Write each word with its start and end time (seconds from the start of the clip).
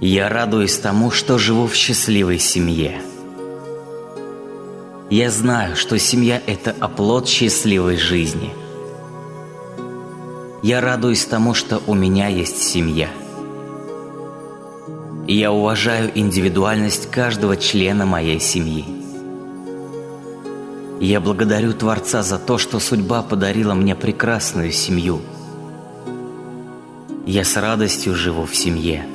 Я 0.00 0.30
радуюсь 0.30 0.78
тому, 0.78 1.10
что 1.10 1.36
живу 1.36 1.66
в 1.66 1.74
счастливой 1.74 2.38
семье. 2.38 3.02
Я 5.10 5.30
знаю, 5.30 5.76
что 5.76 5.98
семья– 5.98 6.40
это 6.46 6.74
оплот 6.80 7.28
счастливой 7.28 7.98
жизни. 7.98 8.50
Я 10.62 10.80
радуюсь 10.80 11.26
тому, 11.26 11.52
что 11.52 11.82
у 11.86 11.92
меня 11.92 12.28
есть 12.28 12.62
семья. 12.62 13.10
Я 15.28 15.52
уважаю 15.52 16.10
индивидуальность 16.14 17.10
каждого 17.10 17.58
члена 17.58 18.06
моей 18.06 18.40
семьи. 18.40 18.86
Я 20.98 21.20
благодарю 21.20 21.74
Творца 21.74 22.22
за 22.22 22.38
то, 22.38 22.56
что 22.56 22.78
судьба 22.80 23.22
подарила 23.22 23.74
мне 23.74 23.94
прекрасную 23.94 24.72
семью. 24.72 25.20
Я 27.26 27.44
с 27.44 27.54
радостью 27.58 28.14
живу 28.14 28.46
в 28.46 28.56
семье. 28.56 29.09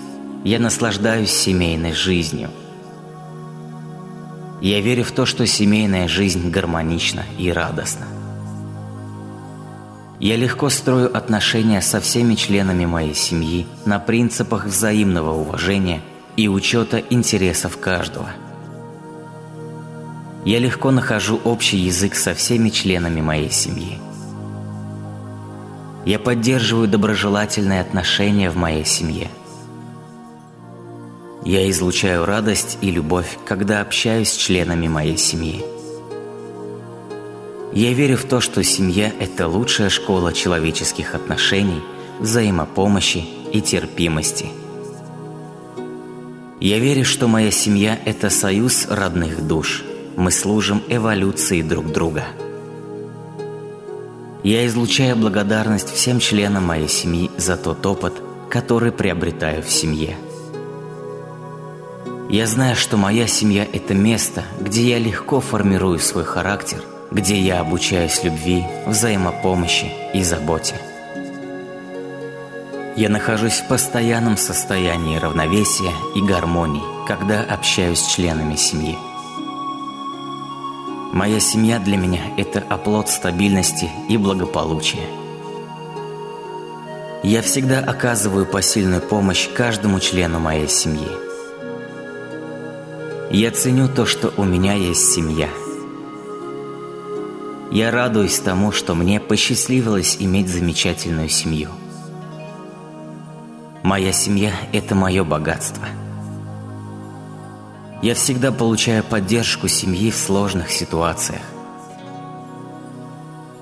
Я 0.45 0.59
наслаждаюсь 0.59 1.31
семейной 1.31 1.91
жизнью. 1.91 2.49
Я 4.61 4.79
верю 4.79 5.03
в 5.03 5.11
то, 5.11 5.25
что 5.25 5.45
семейная 5.45 6.07
жизнь 6.07 6.49
гармонична 6.49 7.25
и 7.37 7.51
радостна. 7.51 8.05
Я 10.21 10.37
легко 10.37 10.69
строю 10.69 11.15
отношения 11.15 11.81
со 11.81 11.99
всеми 11.99 12.35
членами 12.35 12.85
моей 12.85 13.13
семьи 13.13 13.67
на 13.83 13.99
принципах 13.99 14.65
взаимного 14.65 15.33
уважения 15.33 16.01
и 16.37 16.47
учета 16.47 17.03
интересов 17.09 17.77
каждого– 17.77 18.29
я 20.45 20.59
легко 20.59 20.91
нахожу 20.91 21.41
общий 21.43 21.77
язык 21.77 22.13
со 22.13 22.35
всеми 22.35 22.69
членами 22.69 23.19
моей 23.19 23.49
семьи. 23.49 23.97
Я 26.05 26.19
поддерживаю 26.19 26.87
доброжелательные 26.87 27.81
отношения 27.81 28.51
в 28.51 28.55
моей 28.55 28.85
семье. 28.85 29.31
Я 31.45 31.69
излучаю 31.69 32.25
радость 32.25 32.79
и 32.81 32.91
любовь, 32.91 33.37
когда 33.45 33.81
общаюсь 33.81 34.29
с 34.29 34.35
членами 34.35 34.87
моей 34.87 35.17
семьи. 35.17 35.63
Я 37.71 37.93
верю 37.93 38.17
в 38.17 38.25
то, 38.25 38.41
что 38.41 38.63
семья– 38.63 39.11
это 39.19 39.47
лучшая 39.47 39.89
школа 39.89 40.33
человеческих 40.33 41.15
отношений, 41.15 41.81
взаимопомощи 42.19 43.23
и 43.53 43.61
терпимости. 43.61 44.47
Я 46.59 46.79
верю, 46.79 47.05
что 47.05 47.27
моя 47.27 47.51
семья– 47.51 47.99
это 48.05 48.29
союз 48.29 48.87
родных 48.89 49.45
душ– 49.47 49.83
мы 50.15 50.31
служим 50.31 50.81
эволюции 50.87 51.61
друг 51.61 51.91
друга. 51.91 52.23
Я 54.43 54.65
излучаю 54.67 55.15
благодарность 55.15 55.89
всем 55.89 56.19
членам 56.19 56.65
моей 56.65 56.87
семьи 56.87 57.29
за 57.37 57.57
тот 57.57 57.85
опыт, 57.85 58.13
который 58.49 58.91
приобретаю 58.91 59.63
в 59.63 59.69
семье. 59.69 60.15
Я 62.29 62.47
знаю, 62.47 62.75
что 62.75 62.97
моя 62.97 63.27
семья– 63.27 63.67
это 63.73 63.93
место, 63.93 64.43
где 64.59 64.89
я 64.89 64.97
легко 64.97 65.39
формирую 65.39 65.99
свой 65.99 66.23
характер, 66.23 66.81
где 67.11 67.39
я 67.39 67.59
обучаюсь 67.59 68.23
любви, 68.23 68.65
взаимопомощи 68.87 69.91
и 70.13 70.23
заботе. 70.23 70.75
Я 72.95 73.09
нахожусь 73.09 73.59
в 73.59 73.67
постоянном 73.67 74.37
состоянии 74.37 75.19
равновесия 75.19 75.93
и 76.15 76.21
гармонии, 76.21 76.81
когда 77.07 77.43
общаюсь 77.43 77.99
с 77.99 78.15
членами 78.15 78.55
семьи. 78.55 78.97
Моя 81.13 81.39
семья 81.39 81.77
для 81.77 81.95
меня– 81.95 82.21
это 82.37 82.63
оплот 82.67 83.07
стабильности 83.07 83.89
и 84.09 84.17
благополучия. 84.17 85.07
Я 87.21 87.43
всегда 87.43 87.79
оказываю 87.79 88.47
посильную 88.47 89.01
помощь 89.01 89.47
каждому 89.53 89.99
члену 89.99 90.39
моей 90.39 90.67
семьи. 90.67 91.24
Я 93.37 93.51
ценю 93.51 93.89
то, 93.89 94.05
что 94.05 94.33
у 94.37 94.45
меня 94.45 94.75
есть 94.75 95.11
семья. 95.11 95.49
Я 97.69 97.91
радуюсь 97.91 98.39
тому, 98.39 98.71
что 98.71 98.95
мне 98.95 99.19
посчастливилось 99.19 100.15
иметь 100.21 100.47
замечательную 100.47 101.27
семью. 101.27 101.69
Моя 103.83 104.13
семья– 104.13 104.53
это 104.71 104.95
мое 104.95 105.25
богатство– 105.25 105.85
я 108.01 108.13
всегда 108.13 108.51
получаю 108.53 109.03
поддержку 109.03 109.67
семьи 109.67 110.11
в 110.11 110.15
сложных 110.15 110.71
ситуациях. 110.71 111.41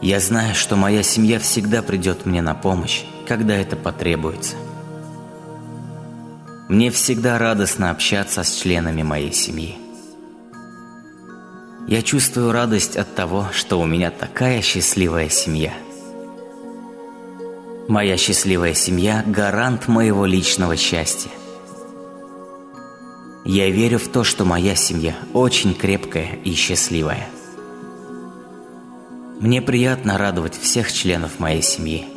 Я 0.01 0.19
знаю, 0.19 0.53
что 0.53 0.75
моя 0.75 1.01
семья 1.01 1.39
всегда 1.39 1.81
придет 1.81 2.27
мне 2.27 2.41
на 2.43 2.53
помощь, 2.53 3.05
когда 3.27 3.55
это 3.55 3.75
потребуется. 3.75 4.55
Мне 6.69 6.91
всегда 6.91 7.37
радостно 7.37 7.91
общаться 7.91 8.43
с 8.43 8.55
членами 8.55 9.03
моей 9.03 9.33
семьи. 9.33 9.75
Я 11.87 12.01
чувствую 12.01 12.53
радость 12.53 12.95
от 12.95 13.13
того, 13.13 13.49
что 13.51 13.79
у 13.79 13.85
меня 13.85 14.11
такая 14.11 14.61
счастливая 14.61 15.27
семья. 15.27 15.73
Моя 17.89 18.15
счастливая 18.15 18.73
семья– 18.73 19.23
гарант 19.27 19.89
моего 19.89 20.25
личного 20.25 20.77
счастья. 20.77 21.31
Я 23.43 23.69
верю 23.69 23.99
в 23.99 24.07
то, 24.07 24.23
что 24.23 24.45
моя 24.45 24.73
семья 24.75 25.15
очень 25.33 25.73
крепкая 25.73 26.39
и 26.45 26.53
счастливая. 26.53 27.27
Мне 29.41 29.61
приятно 29.61 30.17
радовать 30.17 30.57
всех 30.57 30.93
членов 30.93 31.39
моей 31.39 31.61
семьи. 31.61 32.12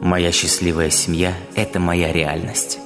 Моя 0.00 0.32
счастливая 0.32 0.90
семья– 0.90 1.34
это 1.54 1.78
моя 1.78 2.12
реальность. 2.12 2.78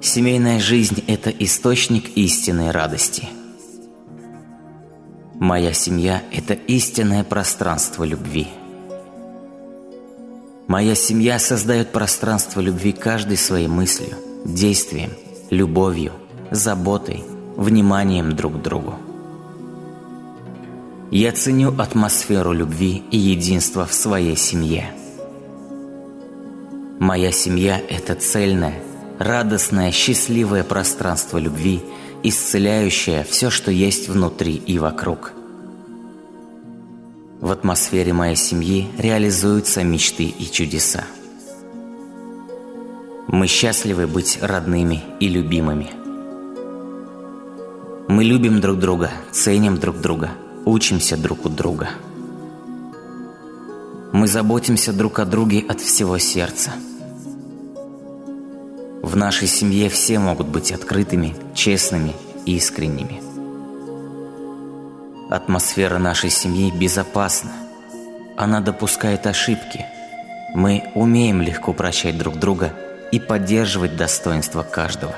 Семейная 0.00 0.60
жизнь– 0.60 1.04
это 1.06 1.30
источник 1.30 2.16
истинной 2.16 2.70
радости. 2.70 3.28
Моя 5.34 5.72
семья– 5.72 6.22
это 6.32 6.54
истинное 6.54 7.24
пространство 7.24 8.04
любви– 8.04 8.48
Моя 10.70 10.94
семья 10.94 11.40
создает 11.40 11.90
пространство 11.90 12.60
любви 12.60 12.92
каждой 12.92 13.36
своей 13.36 13.66
мыслью, 13.66 14.14
действием, 14.44 15.10
любовью, 15.50 16.12
заботой, 16.52 17.24
вниманием 17.56 18.36
друг 18.36 18.60
к 18.60 18.62
другу. 18.62 18.94
Я 21.10 21.32
ценю 21.32 21.76
атмосферу 21.76 22.52
любви 22.52 23.02
и 23.10 23.16
единства 23.16 23.84
в 23.84 23.92
своей 23.92 24.36
семье. 24.36 24.92
Моя 27.00 27.32
семья– 27.32 27.82
это 27.88 28.14
цельное, 28.14 28.80
радостное, 29.18 29.90
счастливое 29.90 30.62
пространство 30.62 31.38
любви, 31.38 31.82
исцеляющее 32.22 33.24
все, 33.28 33.50
что 33.50 33.72
есть 33.72 34.08
внутри 34.08 34.54
и 34.54 34.78
вокруг– 34.78 35.32
в 37.40 37.50
атмосфере 37.52 38.12
моей 38.12 38.36
семьи 38.36 38.90
реализуются 38.98 39.82
мечты 39.82 40.24
и 40.24 40.44
чудеса. 40.50 41.04
Мы 43.28 43.46
счастливы 43.46 44.06
быть 44.06 44.38
родными 44.42 45.02
и 45.20 45.28
любимыми. 45.28 45.90
Мы 48.08 48.24
любим 48.24 48.60
друг 48.60 48.78
друга, 48.78 49.10
ценим 49.32 49.78
друг 49.78 50.00
друга, 50.00 50.32
учимся 50.66 51.16
друг 51.16 51.46
у 51.46 51.48
друга. 51.48 51.88
Мы 54.12 54.26
заботимся 54.28 54.92
друг 54.92 55.18
о 55.18 55.24
друге 55.24 55.64
от 55.66 55.80
всего 55.80 56.18
сердца. 56.18 56.72
В 59.10 59.16
нашей 59.16 59.48
семье 59.48 59.88
все 59.88 60.18
могут 60.18 60.46
быть 60.46 60.70
открытыми, 60.70 61.34
честными 61.54 62.14
и 62.46 62.56
искренними– 62.56 63.20
Атмосфера 65.30 65.98
нашей 65.98 66.28
семьи 66.28 66.72
безопасна. 66.72 67.52
Она 68.36 68.60
допускает 68.60 69.28
ошибки. 69.28 69.86
Мы 70.56 70.90
умеем 70.96 71.40
легко 71.40 71.72
прощать 71.72 72.18
друг 72.18 72.36
друга 72.36 72.72
и 73.12 73.20
поддерживать 73.20 73.96
достоинство 73.96 74.64
каждого. 74.64 75.14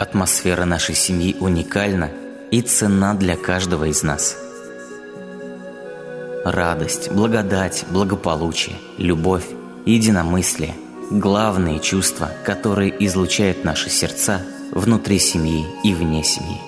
Атмосфера 0.00 0.64
нашей 0.64 0.96
семьи 0.96 1.36
уникальна 1.38 2.10
и 2.50 2.60
ценна 2.60 3.14
для 3.14 3.36
каждого 3.36 3.84
из 3.84 4.02
нас. 4.02 4.36
Радость, 6.44 7.12
благодать, 7.12 7.84
благополучие, 7.88 8.74
любовь, 8.98 9.46
единомыслие– 9.86 10.74
главные 11.10 11.80
чувства, 11.80 12.30
которые 12.44 12.92
излучают 13.04 13.64
наши 13.64 13.90
сердца 13.90 14.42
внутри 14.70 15.18
семьи 15.18 15.66
и 15.84 15.94
вне 15.94 16.24
семьи. 16.24 16.60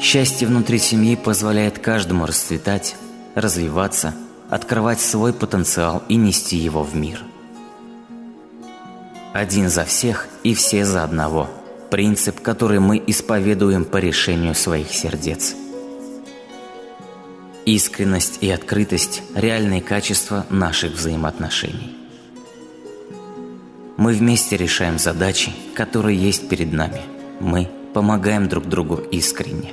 Счастье 0.00 0.48
внутри 0.48 0.78
семьи 0.78 1.14
позволяет 1.14 1.78
каждому 1.78 2.26
расцветать, 2.26 2.96
развиваться, 3.36 4.14
открывать 4.50 5.00
свой 5.00 5.32
потенциал 5.32 6.02
и 6.08 6.16
нести 6.16 6.56
его 6.56 6.82
в 6.82 6.96
мир. 6.96 7.22
Один 9.32 9.70
за 9.70 9.84
всех 9.84 10.28
и 10.42 10.54
все 10.54 10.84
за 10.84 11.04
одного– 11.04 11.48
принцип, 11.90 12.40
который 12.40 12.80
мы 12.80 13.02
исповедуем 13.06 13.84
по 13.84 13.98
решению 13.98 14.54
своих 14.54 14.92
сердец. 14.92 15.54
Искренность 17.64 18.38
и 18.40 18.50
открытость– 18.50 19.22
реальные 19.34 19.82
качества 19.82 20.44
наших 20.50 20.94
взаимоотношений. 20.94 22.01
Мы 24.02 24.14
вместе 24.14 24.56
решаем 24.56 24.98
задачи, 24.98 25.52
которые 25.76 26.18
есть 26.18 26.48
перед 26.48 26.72
нами. 26.72 27.02
Мы 27.38 27.68
помогаем 27.94 28.48
друг 28.48 28.66
другу 28.66 28.96
искренне. 28.96 29.72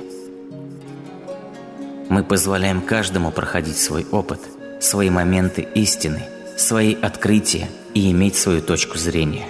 Мы 2.08 2.22
позволяем 2.22 2.80
каждому 2.80 3.32
проходить 3.32 3.76
свой 3.76 4.06
опыт, 4.12 4.38
свои 4.80 5.10
моменты 5.10 5.66
истины, 5.74 6.22
свои 6.56 6.94
открытия 6.94 7.68
и 7.92 8.08
иметь 8.12 8.36
свою 8.36 8.62
точку 8.62 8.98
зрения. 8.98 9.48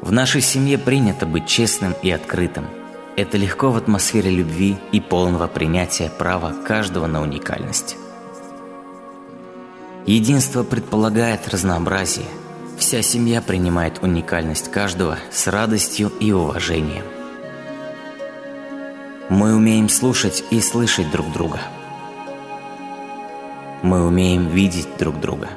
В 0.00 0.10
нашей 0.10 0.40
семье 0.40 0.78
принято 0.78 1.26
быть 1.26 1.46
честным 1.46 1.94
и 2.02 2.10
открытым. 2.10 2.64
Это 3.16 3.36
легко 3.36 3.70
в 3.70 3.76
атмосфере 3.76 4.30
любви 4.30 4.78
и 4.92 5.00
полного 5.00 5.46
принятия 5.46 6.08
права 6.08 6.54
каждого 6.66 7.06
на 7.06 7.20
уникальность. 7.20 7.96
Единство 10.06 10.62
предполагает 10.62 11.46
разнообразие. 11.48 12.24
Вся 12.82 13.00
семья 13.00 13.40
принимает 13.40 14.02
уникальность 14.02 14.68
каждого 14.68 15.16
с 15.30 15.46
радостью 15.46 16.08
и 16.18 16.32
уважением. 16.32 17.04
Мы 19.30 19.54
умеем 19.54 19.88
слушать 19.88 20.42
и 20.50 20.60
слышать 20.60 21.08
друг 21.12 21.32
друга. 21.32 21.60
Мы 23.84 24.04
умеем 24.04 24.48
видеть 24.48 24.88
друг 24.98 25.20
друга. 25.20 25.50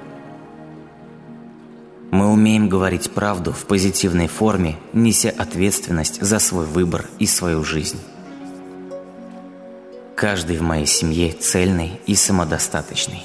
Мы 2.12 2.32
умеем 2.32 2.70
говорить 2.70 3.10
правду 3.10 3.54
в 3.54 3.66
позитивной 3.66 4.28
форме, 4.28 4.78
неся 4.94 5.34
ответственность 5.36 6.22
за 6.22 6.38
свой 6.38 6.68
выбор 6.68 7.06
и 7.18 7.26
свою 7.26 7.64
жизнь. 7.64 8.00
Каждый 10.16 10.58
в 10.58 10.62
моей 10.62 10.86
семье 10.86 11.32
цельный 11.32 12.00
и 12.06 12.14
самодостаточный. 12.14 13.24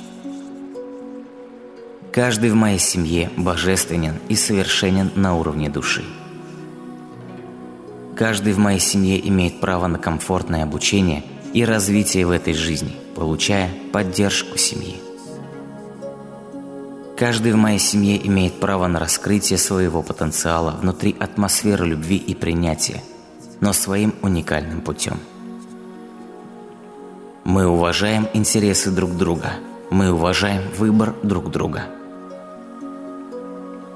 Каждый 2.12 2.50
в 2.50 2.56
моей 2.56 2.80
семье 2.80 3.30
божественен 3.36 4.16
и 4.28 4.34
совершенен 4.34 5.12
на 5.14 5.36
уровне 5.36 5.70
души. 5.70 6.04
Каждый 8.16 8.52
в 8.52 8.58
моей 8.58 8.80
семье 8.80 9.28
имеет 9.28 9.60
право 9.60 9.86
на 9.86 9.96
комфортное 9.96 10.64
обучение 10.64 11.22
и 11.54 11.64
развитие 11.64 12.26
в 12.26 12.30
этой 12.30 12.54
жизни, 12.54 12.96
получая 13.14 13.70
поддержку 13.92 14.58
семьи. 14.58 14.96
Каждый 17.16 17.52
в 17.52 17.56
моей 17.56 17.78
семье 17.78 18.26
имеет 18.26 18.58
право 18.58 18.88
на 18.88 18.98
раскрытие 18.98 19.58
своего 19.58 20.02
потенциала 20.02 20.72
внутри 20.72 21.14
атмосферы 21.20 21.86
любви 21.86 22.16
и 22.16 22.34
принятия, 22.34 23.04
но 23.60 23.72
своим 23.72 24.16
уникальным 24.22 24.80
путем. 24.80 25.18
Мы 27.44 27.66
уважаем 27.68 28.28
интересы 28.34 28.90
друг 28.90 29.16
друга, 29.16 29.52
мы 29.90 30.10
уважаем 30.10 30.62
выбор 30.76 31.14
друг 31.22 31.50
друга. 31.50 31.99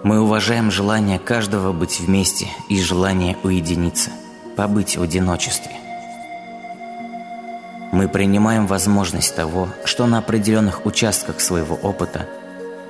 Мы 0.05 0.21
уважаем 0.21 0.71
желание 0.71 1.19
каждого 1.19 1.73
быть 1.73 1.99
вместе 1.99 2.47
и 2.69 2.79
желание 2.79 3.39
уединиться, 3.43 4.11
побыть 4.55 4.99
в 4.99 5.03
одиночестве. 5.03 5.73
Мы 7.91 8.07
принимаем 8.09 8.67
возможность 8.67 9.35
того, 9.35 9.71
что 9.87 10.07
на 10.07 10.19
определенных 10.19 10.85
участках 10.85 11.41
своего 11.41 11.77
опыта 11.77 12.29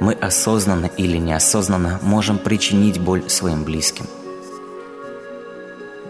мы 0.01 0.13
осознанно 0.13 0.87
или 0.87 1.17
неосознанно 1.17 2.01
можем 2.03 2.37
причинить 2.37 2.99
боль 2.99 3.31
своим 3.31 3.63
близким. 3.63 4.07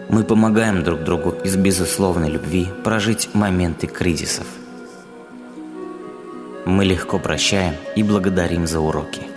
Мы 0.09 0.23
помогаем 0.23 0.83
друг 0.83 1.03
другу 1.03 1.35
из 1.43 1.55
безусловной 1.55 2.31
любви 2.31 2.67
прожить 2.83 3.29
моменты 3.35 3.85
кризисов. 3.85 4.47
Мы 6.65 6.83
легко 6.83 7.19
прощаем 7.19 7.75
и 7.95 8.01
благодарим 8.01 8.65
за 8.65 8.79
уроки– 8.79 9.21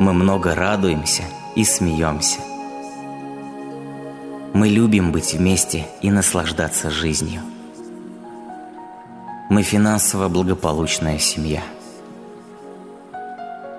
мы 0.00 0.14
много 0.14 0.54
радуемся 0.54 1.24
и 1.54 1.62
смеемся. 1.62 2.40
Мы 4.54 4.68
любим 4.70 5.12
быть 5.12 5.34
вместе 5.34 5.86
и 6.00 6.10
наслаждаться 6.10 6.88
жизнью. 6.88 7.42
Мы 9.50 9.62
финансово 9.62 10.28
благополучная 10.28 11.18
семья. 11.18 11.62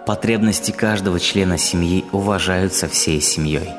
Потребности 0.06 0.70
каждого 0.70 1.20
члена 1.20 1.58
семьи 1.58 2.06
уважаются 2.12 2.88
всей 2.88 3.20
семьей. 3.20 3.70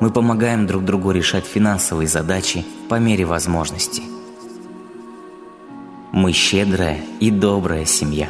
Мы 0.00 0.10
помогаем 0.10 0.66
друг 0.66 0.84
другу 0.84 1.12
решать 1.12 1.46
финансовые 1.46 2.08
задачи 2.08 2.62
по 2.90 2.96
мере 2.96 3.24
возможности. 3.24 4.02
Мы 6.12 6.32
щедрая 6.32 7.00
и 7.20 7.30
добрая 7.30 7.86
семья. 7.86 8.28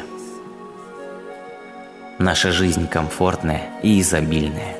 Наша 2.19 2.51
жизнь 2.51 2.87
комфортная 2.87 3.69
и 3.83 4.01
изобильная. 4.01 4.77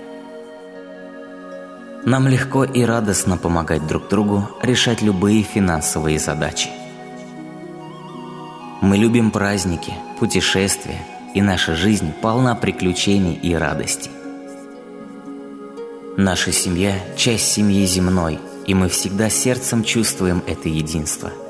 Нам 2.04 2.28
легко 2.28 2.64
и 2.64 2.82
радостно 2.82 3.38
помогать 3.38 3.86
друг 3.86 4.08
другу 4.08 4.50
решать 4.64 5.04
любые 5.04 5.44
финансовые 5.44 6.18
задачи. 6.18 6.70
Мы 8.82 8.98
любим 8.98 9.30
праздники, 9.30 9.94
путешествия, 10.20 11.06
и 11.36 11.44
наша 11.44 11.76
жизнь 11.76 12.12
полна 12.12 12.56
приключений 12.56 13.36
и 13.36 13.54
радости. 13.54 14.10
Наша 16.18 16.52
семья– 16.52 16.96
часть 17.18 17.52
семьи 17.52 17.86
земной, 17.86 18.40
и 18.66 18.74
мы 18.74 18.90
всегда 18.90 19.30
сердцем 19.30 19.84
чувствуем 19.84 20.42
это 20.48 20.70
единство– 20.70 21.32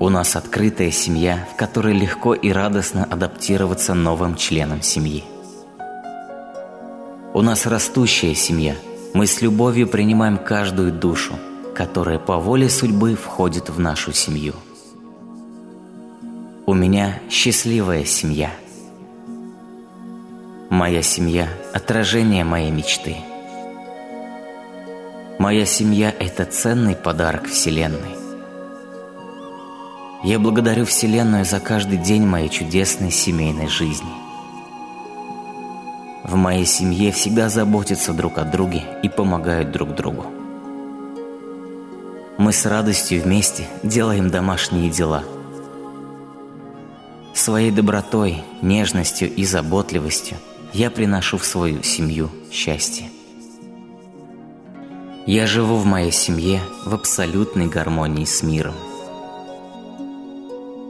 у 0.00 0.08
нас 0.08 0.34
открытая 0.34 0.90
семья, 0.90 1.46
в 1.52 1.56
которой 1.56 1.92
легко 1.92 2.32
и 2.32 2.50
радостно 2.50 3.04
адаптироваться 3.04 3.92
новым 3.92 4.34
членам 4.34 4.80
семьи. 4.80 5.24
У 7.34 7.42
нас 7.42 7.66
растущая 7.66 8.34
семья. 8.34 8.74
Мы 9.12 9.26
с 9.26 9.42
любовью 9.42 9.86
принимаем 9.86 10.38
каждую 10.38 10.90
душу, 10.90 11.34
которая 11.74 12.18
по 12.18 12.38
воле 12.38 12.70
судьбы 12.70 13.14
входит 13.14 13.68
в 13.68 13.78
нашу 13.78 14.12
семью. 14.12 14.54
У 16.64 16.72
меня 16.72 17.18
счастливая 17.28 18.06
семья. 18.06 18.50
Моя 20.70 21.02
семья– 21.02 21.48
отражение 21.74 22.44
моей 22.44 22.70
мечты. 22.70 23.16
Моя 25.38 25.66
семья– 25.66 26.14
это 26.18 26.46
ценный 26.46 26.96
подарок 26.96 27.48
Вселенной. 27.48 28.19
Я 30.22 30.38
благодарю 30.38 30.84
Вселенную 30.84 31.46
за 31.46 31.60
каждый 31.60 31.96
день 31.96 32.26
моей 32.26 32.50
чудесной 32.50 33.10
семейной 33.10 33.68
жизни. 33.68 34.10
В 36.24 36.34
моей 36.34 36.66
семье 36.66 37.10
всегда 37.10 37.48
заботятся 37.48 38.12
друг 38.12 38.36
о 38.36 38.44
друге 38.44 38.84
и 39.02 39.08
помогают 39.08 39.72
друг 39.72 39.94
другу. 39.94 40.26
Мы 42.36 42.52
с 42.52 42.66
радостью 42.66 43.22
вместе 43.22 43.66
делаем 43.82 44.28
домашние 44.28 44.90
дела. 44.90 45.24
Своей 47.32 47.70
добротой, 47.70 48.44
нежностью 48.60 49.34
и 49.34 49.46
заботливостью 49.46 50.36
я 50.74 50.90
приношу 50.90 51.38
в 51.38 51.46
свою 51.46 51.82
семью 51.82 52.28
счастье. 52.52 53.08
Я 55.26 55.46
живу 55.46 55.76
в 55.76 55.86
моей 55.86 56.12
семье 56.12 56.60
в 56.84 56.94
абсолютной 56.94 57.68
гармонии 57.68 58.26
с 58.26 58.42
миром. 58.42 58.74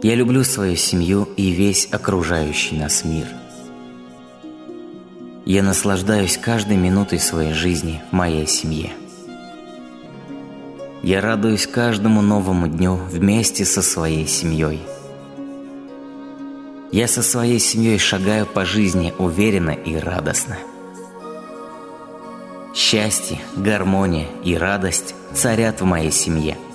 Я 0.02 0.14
люблю 0.14 0.45
свою 0.45 0.76
семью 0.76 1.28
и 1.37 1.50
весь 1.50 1.87
окружающий 1.90 2.78
нас 2.78 3.04
мир. 3.04 3.26
Я 5.45 5.62
наслаждаюсь 5.62 6.38
каждой 6.38 6.78
минутой 6.78 7.19
своей 7.19 7.52
жизни 7.52 8.02
в 8.11 8.14
моей 8.14 8.47
семье. 8.47 8.92
Я 11.02 11.21
радуюсь 11.21 11.66
каждому 11.66 12.23
новому 12.23 12.66
дню 12.66 12.95
вместе 12.95 13.66
со 13.66 13.83
своей 13.83 14.26
семьей. 14.26 14.80
Я 16.92 17.07
со 17.07 17.23
своей 17.23 17.59
семьей 17.59 17.99
шагаю 17.99 18.47
по 18.47 18.64
жизни 18.64 19.12
уверенно 19.19 19.71
и 19.71 19.97
радостно. 19.97 20.57
Счастье, 22.75 23.38
гармония 23.54 24.28
и 24.45 24.57
радость 24.57 25.14
царят 25.35 25.83
в 25.83 25.85
моей 25.85 26.11
семье– 26.11 26.57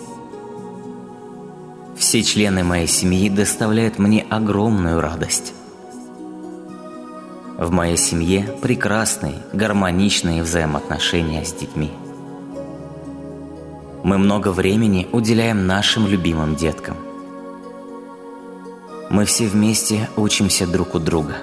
все 2.05 2.21
члены 2.21 2.63
моей 2.63 2.85
семьи 2.85 3.31
доставляют 3.31 3.97
мне 3.97 4.27
огромную 4.29 5.01
радость. 5.01 5.53
В 7.57 7.71
моей 7.71 7.97
семье 7.97 8.47
прекрасные, 8.61 9.41
гармоничные 9.53 10.43
взаимоотношения 10.43 11.43
с 11.43 11.51
детьми. 11.51 11.89
Мы 14.03 14.19
много 14.19 14.49
времени 14.49 15.07
уделяем 15.11 15.65
нашим 15.65 16.05
любимым 16.05 16.55
деткам. 16.55 16.95
Мы 19.09 19.25
все 19.25 19.47
вместе 19.47 20.07
учимся 20.15 20.67
друг 20.67 20.93
у 20.93 20.99
друга. 20.99 21.37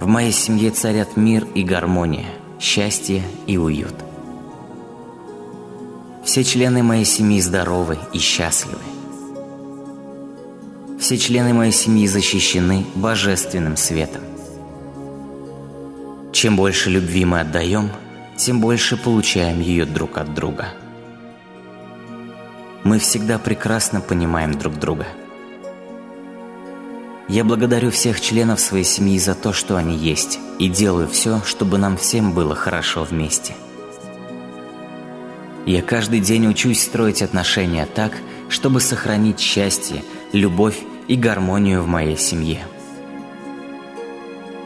В 0.00 0.08
моей 0.08 0.32
семье 0.32 0.72
царят 0.72 1.16
мир 1.16 1.46
и 1.54 1.62
гармония, 1.62 2.26
счастье 2.58 3.22
и 3.46 3.56
уют– 3.56 3.94
все 6.30 6.44
члены 6.44 6.84
моей 6.84 7.04
семьи 7.04 7.40
здоровы 7.40 7.98
и 8.12 8.18
счастливы. 8.20 8.78
все 11.00 11.18
члены 11.18 11.52
моей 11.52 11.72
семьи 11.72 12.06
защищены 12.06 12.86
божественным 12.94 13.76
светом. 13.76 14.22
Чем 16.30 16.54
больше 16.54 16.88
любви 16.88 17.24
мы 17.24 17.40
отдаем, 17.40 17.90
тем 18.36 18.60
больше 18.60 18.96
получаем 18.96 19.58
ее 19.60 19.86
друг 19.86 20.18
от 20.18 20.32
друга. 20.32 20.68
Мы 22.84 23.00
всегда 23.00 23.40
прекрасно 23.40 24.00
понимаем 24.00 24.56
друг 24.56 24.78
друга. 24.78 25.08
Я 27.28 27.42
благодарю 27.42 27.90
всех 27.90 28.20
членов 28.20 28.60
своей 28.60 28.84
семьи 28.84 29.18
за 29.18 29.34
то, 29.34 29.52
что 29.52 29.76
они 29.76 29.96
есть, 29.96 30.38
и 30.60 30.68
делаю 30.68 31.08
все, 31.08 31.42
чтобы 31.44 31.76
нам 31.78 31.96
всем 31.96 32.34
было 32.34 32.54
хорошо 32.54 33.02
вместе. 33.02 33.56
Я 35.66 35.82
каждый 35.82 36.20
день 36.20 36.46
учусь 36.46 36.82
строить 36.82 37.22
отношения 37.22 37.86
так, 37.86 38.12
чтобы 38.48 38.80
сохранить 38.80 39.38
счастье, 39.38 40.02
любовь 40.32 40.78
и 41.06 41.16
гармонию 41.16 41.82
в 41.82 41.86
моей 41.86 42.16
семье. 42.16 42.60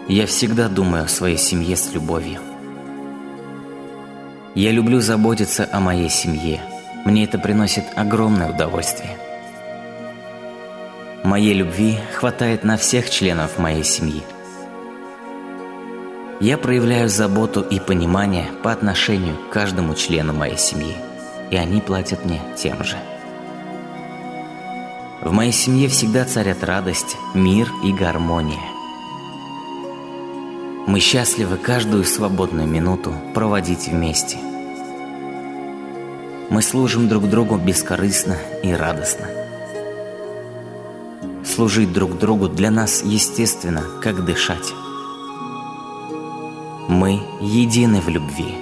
Я 0.08 0.26
всегда 0.26 0.68
думаю 0.68 1.04
о 1.04 1.08
своей 1.08 1.38
семье 1.38 1.76
с 1.76 1.92
любовью. 1.92 2.40
Я 4.54 4.70
люблю 4.70 5.00
заботиться 5.00 5.68
о 5.72 5.80
моей 5.80 6.08
семье. 6.08 6.60
Мне 7.04 7.24
это 7.24 7.38
приносит 7.38 7.84
огромное 7.96 8.52
удовольствие. 8.52 9.16
Моей 11.24 11.54
любви 11.54 11.98
хватает 12.12 12.64
на 12.64 12.76
всех 12.76 13.10
членов 13.10 13.58
моей 13.58 13.82
семьи. 13.82 14.22
Я 16.40 16.58
проявляю 16.58 17.08
заботу 17.08 17.60
и 17.60 17.78
понимание 17.78 18.50
по 18.62 18.72
отношению 18.72 19.36
к 19.36 19.52
каждому 19.52 19.94
члену 19.94 20.32
моей 20.32 20.58
семьи, 20.58 20.96
и 21.50 21.56
они 21.56 21.80
платят 21.80 22.24
мне 22.24 22.40
тем 22.56 22.82
же. 22.82 22.96
В 25.22 25.30
моей 25.30 25.52
семье 25.52 25.88
всегда 25.88 26.24
царят 26.24 26.64
радость, 26.64 27.16
мир 27.34 27.68
и 27.84 27.92
гармония. 27.92 28.60
Мы 30.86 30.98
счастливы 30.98 31.56
каждую 31.56 32.04
свободную 32.04 32.66
минуту 32.66 33.14
проводить 33.32 33.86
вместе. 33.86 34.36
Мы 36.50 36.60
служим 36.62 37.08
друг 37.08 37.28
другу 37.30 37.56
бескорыстно 37.56 38.36
и 38.62 38.72
радостно. 38.72 39.28
Служить 41.44 41.92
друг 41.92 42.18
другу 42.18 42.48
для 42.48 42.70
нас 42.70 43.02
естественно, 43.02 43.82
как 44.02 44.24
дышать. 44.24 44.74
Мы 46.88 47.22
едины 47.40 47.98
в 48.02 48.10
любви. 48.10 48.54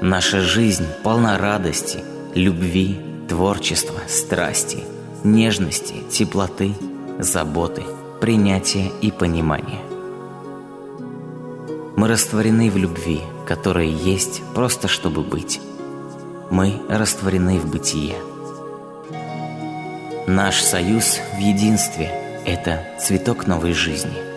Наша 0.00 0.42
жизнь 0.42 0.86
полна 1.02 1.36
радости, 1.38 2.04
любви, 2.36 3.00
творчества, 3.28 3.98
страсти, 4.06 4.78
нежности, 5.24 5.94
теплоты, 6.08 6.72
заботы, 7.18 7.82
принятия 8.20 8.92
и 9.02 9.10
понимания. 9.10 9.80
Мы 11.96 12.06
растворены 12.06 12.70
в 12.70 12.76
любви, 12.76 13.20
которая 13.44 13.86
есть 13.86 14.40
просто 14.54 14.86
чтобы 14.86 15.22
быть. 15.22 15.60
Мы 16.48 16.80
растворены 16.88 17.58
в 17.58 17.68
бытие. 17.68 18.14
Наш 20.28 20.62
союз 20.62 21.18
в 21.34 21.38
единстве– 21.40 22.12
это 22.46 22.84
цветок 23.00 23.48
новой 23.48 23.72
жизни. 23.72 24.33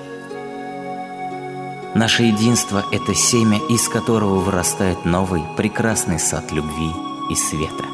Наше 1.97 2.25
единство– 2.25 2.85
это 2.91 3.15
семя, 3.15 3.57
из 3.69 3.89
которого 3.89 4.35
вырастает 4.35 5.03
новый 5.03 5.41
прекрасный 5.57 6.19
сад 6.19 6.51
любви 6.51 6.91
и 7.31 7.33
света. 7.33 7.85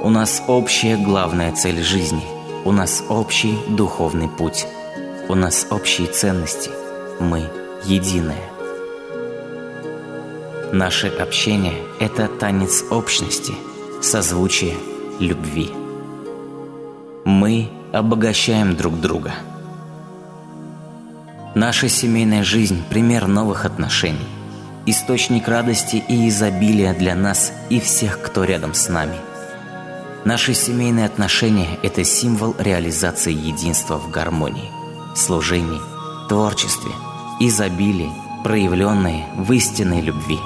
У 0.00 0.08
нас 0.08 0.42
общая 0.48 0.96
главная 0.96 1.52
цель 1.52 1.82
жизни, 1.82 2.22
у 2.64 2.72
нас 2.72 3.04
общий 3.10 3.58
духовный 3.68 4.30
путь, 4.30 4.66
у 5.28 5.34
нас 5.34 5.66
общие 5.68 6.06
ценности– 6.06 6.70
мы 7.20 7.50
единое. 7.84 8.48
Наше 10.72 11.08
общение– 11.08 11.74
это 12.00 12.26
танец 12.26 12.84
общности, 12.90 13.52
созвучие 14.00 14.76
любви. 15.20 15.70
Мы 17.26 17.68
обогащаем 17.92 18.76
друг 18.76 18.98
друга. 18.98 19.34
Наша 21.54 21.86
семейная 21.90 22.44
жизнь– 22.44 22.82
пример 22.88 23.26
новых 23.26 23.66
отношений, 23.66 24.26
источник 24.86 25.48
радости 25.48 26.02
и 26.08 26.26
изобилия 26.30 26.94
для 26.94 27.14
нас 27.14 27.52
и 27.68 27.78
всех, 27.78 28.22
кто 28.22 28.44
рядом 28.44 28.72
с 28.72 28.88
нами. 28.88 29.16
Наши 30.24 30.54
семейные 30.54 31.04
отношения– 31.04 31.78
это 31.82 32.04
символ 32.04 32.56
реализации 32.58 33.34
единства 33.34 33.98
в 33.98 34.10
гармонии, 34.10 34.70
служении, 35.14 35.80
творчестве– 36.30 36.92
изобилие, 37.40 38.12
проявленные 38.44 39.26
в 39.36 39.52
истинной 39.52 40.00
любви. 40.00 40.38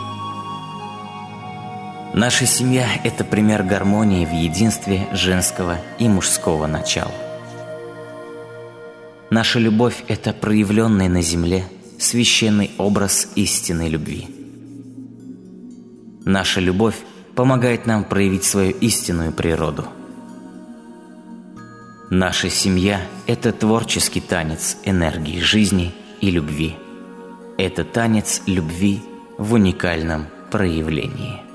Наша 2.15 2.47
семья– 2.47 2.89
это 3.05 3.23
пример 3.23 3.63
гармонии 3.63 4.27
в 4.27 4.33
единстве 4.33 5.07
женского 5.13 5.79
и 6.01 6.09
мужского 6.09 6.67
начала. 6.67 7.13
Наша 9.31 9.59
любовь– 9.59 10.05
это 10.09 10.33
проявленный 10.33 11.09
на 11.09 11.23
земле 11.23 11.65
священный 11.99 12.71
образ 12.79 13.29
истинной 13.37 13.89
любви. 13.89 14.29
Наша 16.25 16.61
любовь 16.61 16.97
помогает 17.35 17.87
нам 17.87 18.05
проявить 18.05 18.45
свою 18.45 18.73
истинную 18.73 19.33
природу. 19.33 19.87
Наша 22.11 22.51
семья– 22.51 23.01
это 23.27 23.53
творческий 23.53 24.21
танец 24.21 24.77
энергии 24.85 25.41
жизни– 25.41 25.95
и 26.21 26.31
любви. 26.31 26.77
Это 27.59 27.85
танец 27.85 28.43
любви 28.47 29.03
в 29.39 29.55
уникальном 29.55 30.27
проявлении. 30.51 31.46